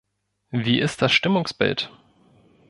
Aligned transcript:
Wie 0.49 0.79
ist 0.79 1.03
da 1.03 1.05
das 1.05 1.11
Stimmungsbild? 1.13 1.91